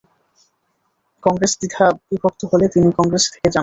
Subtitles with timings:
[1.23, 3.59] কংগ্রেস দ্বিধাবিভক্ত হলে তিনি কংগ্রেসে থেকে যান।